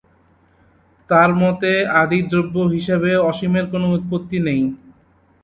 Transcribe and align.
তার 1.09 1.29
মতে, 1.41 1.71
আদি 2.01 2.19
দ্রব্য 2.29 2.55
হিসেবে 2.73 3.11
অসীমের 3.29 3.65
কোনো 3.73 3.87
উৎপত্তি 3.95 4.37
নেই। 4.47 4.61